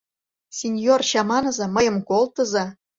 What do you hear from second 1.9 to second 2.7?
колтыза.